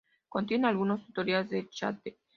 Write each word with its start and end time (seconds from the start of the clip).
Contiene 0.27 0.65
algunos 0.67 1.05
tutoriales 1.05 1.51
de 1.51 1.69
Skate. 1.71 2.17